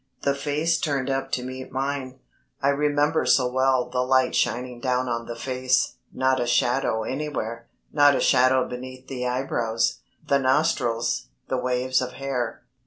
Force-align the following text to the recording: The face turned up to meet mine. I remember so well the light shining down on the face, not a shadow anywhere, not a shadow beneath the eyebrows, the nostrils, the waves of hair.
The 0.23 0.33
face 0.33 0.79
turned 0.79 1.11
up 1.11 1.31
to 1.33 1.43
meet 1.43 1.71
mine. 1.71 2.21
I 2.59 2.69
remember 2.69 3.23
so 3.27 3.45
well 3.47 3.87
the 3.87 4.01
light 4.01 4.33
shining 4.35 4.79
down 4.79 5.07
on 5.07 5.27
the 5.27 5.35
face, 5.35 5.97
not 6.11 6.39
a 6.39 6.47
shadow 6.47 7.03
anywhere, 7.03 7.67
not 7.93 8.15
a 8.15 8.19
shadow 8.19 8.67
beneath 8.67 9.05
the 9.07 9.27
eyebrows, 9.27 9.99
the 10.27 10.39
nostrils, 10.39 11.27
the 11.49 11.57
waves 11.59 12.01
of 12.01 12.13
hair. 12.13 12.63